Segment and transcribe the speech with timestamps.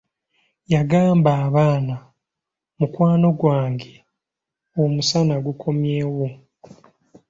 [0.73, 1.95] Yagamba abaana,
[2.77, 3.91] mukwano gwange,
[4.83, 6.31] omusana gukomyeewol!